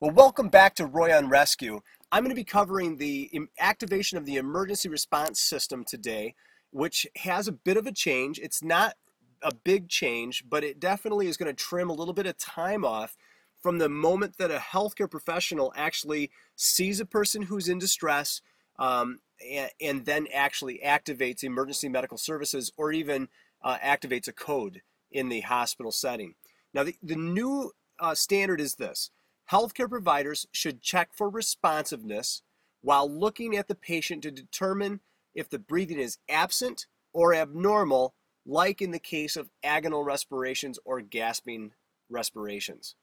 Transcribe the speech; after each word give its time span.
Well, 0.00 0.12
welcome 0.12 0.48
back 0.48 0.76
to 0.76 0.86
Roy 0.86 1.14
on 1.14 1.28
Rescue. 1.28 1.78
I'm 2.10 2.22
going 2.22 2.30
to 2.30 2.34
be 2.34 2.42
covering 2.42 2.96
the 2.96 3.30
activation 3.58 4.16
of 4.16 4.24
the 4.24 4.36
emergency 4.36 4.88
response 4.88 5.38
system 5.40 5.84
today, 5.84 6.36
which 6.70 7.06
has 7.16 7.48
a 7.48 7.52
bit 7.52 7.76
of 7.76 7.86
a 7.86 7.92
change. 7.92 8.38
It's 8.38 8.62
not 8.62 8.94
a 9.42 9.54
big 9.54 9.90
change, 9.90 10.44
but 10.48 10.64
it 10.64 10.80
definitely 10.80 11.26
is 11.26 11.36
going 11.36 11.54
to 11.54 11.64
trim 11.64 11.90
a 11.90 11.92
little 11.92 12.14
bit 12.14 12.24
of 12.24 12.38
time 12.38 12.82
off 12.82 13.14
from 13.62 13.76
the 13.76 13.90
moment 13.90 14.38
that 14.38 14.50
a 14.50 14.56
healthcare 14.56 15.10
professional 15.10 15.70
actually 15.76 16.30
sees 16.56 16.98
a 17.00 17.04
person 17.04 17.42
who's 17.42 17.68
in 17.68 17.78
distress 17.78 18.40
um, 18.78 19.18
and, 19.46 19.70
and, 19.82 20.06
then 20.06 20.26
actually 20.32 20.80
activates 20.82 21.44
emergency 21.44 21.90
medical 21.90 22.16
services 22.16 22.72
or 22.78 22.90
even 22.90 23.28
uh, 23.62 23.76
activates 23.84 24.28
a 24.28 24.32
code 24.32 24.80
in 25.12 25.28
the 25.28 25.42
hospital 25.42 25.92
setting. 25.92 26.36
Now, 26.72 26.84
the, 26.84 26.96
the 27.02 27.16
new 27.16 27.72
uh, 27.98 28.14
standard 28.14 28.62
is 28.62 28.76
this 28.76 29.10
healthcare 29.50 29.88
providers 29.88 30.46
should 30.52 30.80
check 30.80 31.10
for 31.12 31.28
responsiveness 31.28 32.42
while 32.82 33.10
looking 33.10 33.56
at 33.56 33.68
the 33.68 33.74
patient 33.74 34.22
to 34.22 34.30
determine 34.30 35.00
if 35.34 35.48
the 35.48 35.58
breathing 35.58 35.98
is 35.98 36.18
absent 36.28 36.86
or 37.12 37.34
abnormal, 37.34 38.14
like 38.46 38.80
in 38.80 38.90
the 38.90 38.98
case 38.98 39.36
of 39.36 39.50
agonal 39.64 40.04
respirations 40.04 40.78
or 40.84 41.00
gasping 41.00 41.72
respirations. 42.08 42.94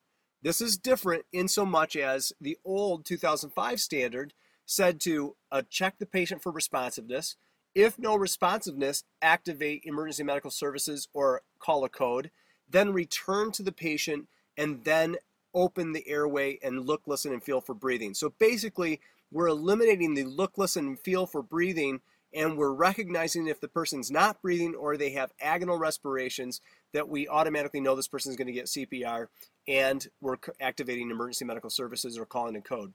This 0.42 0.62
is 0.62 0.78
different 0.78 1.26
in 1.32 1.48
so 1.48 1.66
much 1.66 1.96
as 1.96 2.32
the 2.40 2.58
old 2.64 3.06
2005 3.06 3.80
standard 3.80 4.34
said 4.66 5.00
to 5.02 5.36
uh, 5.52 5.62
check 5.70 5.96
the 5.98 6.06
patient 6.06 6.42
for 6.42 6.52
responsiveness. 6.52 7.38
If 7.74 8.00
no 8.00 8.16
responsiveness, 8.16 9.04
activate 9.22 9.84
emergency 9.86 10.24
medical 10.24 10.52
services 10.52 11.08
or 11.14 11.42
call 11.60 11.84
a 11.84 11.90
code, 11.90 12.32
then 12.70 12.92
return 12.94 13.52
to 13.54 13.64
the 13.64 13.72
patient 13.72 14.28
and 14.58 14.84
then 14.84 15.18
open 15.58 15.92
the 15.92 16.08
airway 16.08 16.60
and 16.62 16.86
look, 16.86 17.02
listen, 17.08 17.34
and 17.34 17.42
feel 17.42 17.60
for 17.60 17.74
breathing. 17.74 18.14
So 18.14 18.34
basically, 18.38 19.02
we're 19.32 19.48
eliminating 19.48 20.14
the 20.14 20.24
look, 20.24 20.58
listen, 20.58 20.86
and 20.86 21.00
feel 21.00 21.26
for 21.26 21.42
breathing, 21.42 22.00
and 22.32 22.58
we're 22.58 22.72
recognizing 22.72 23.48
if 23.48 23.60
the 23.60 23.68
person's 23.68 24.12
not 24.12 24.42
breathing 24.42 24.76
or 24.76 24.96
they 24.96 25.10
have 25.12 25.34
agonal 25.44 25.80
respirations 25.80 26.62
that 26.94 27.10
we 27.10 27.28
automatically 27.28 27.82
know 27.82 27.96
this 27.96 28.08
person 28.08 28.30
is 28.30 28.38
going 28.38 28.48
to 28.48 28.54
get 28.54 28.68
CPR, 28.68 29.28
and 29.68 30.08
we're 30.22 30.38
activating 30.62 31.10
emergency 31.10 31.44
medical 31.44 31.72
services 31.72 32.20
or 32.20 32.26
calling 32.26 32.56
a 32.56 32.62
code. 32.62 32.94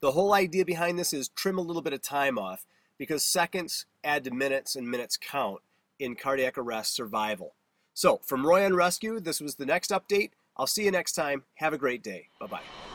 The 0.00 0.12
whole 0.12 0.32
idea 0.32 0.64
behind 0.64 0.98
this 0.98 1.12
is 1.12 1.28
trim 1.28 1.58
a 1.58 1.62
little 1.62 1.82
bit 1.82 1.92
of 1.92 2.00
time 2.00 2.38
off 2.38 2.64
because 2.96 3.24
seconds 3.24 3.84
add 4.02 4.24
to 4.24 4.30
minutes 4.30 4.74
and 4.74 4.88
minutes 4.88 5.18
count 5.18 5.60
in 5.98 6.16
cardiac 6.16 6.56
arrest 6.56 6.94
survival. 6.94 7.54
So, 7.94 8.20
from 8.24 8.46
Roy 8.46 8.64
on 8.64 8.74
Rescue, 8.74 9.20
this 9.20 9.40
was 9.40 9.56
the 9.56 9.66
next 9.66 9.90
update. 9.90 10.30
I'll 10.56 10.66
see 10.66 10.84
you 10.84 10.90
next 10.90 11.12
time. 11.12 11.44
Have 11.54 11.72
a 11.72 11.78
great 11.78 12.02
day. 12.02 12.28
Bye 12.40 12.46
bye. 12.46 12.91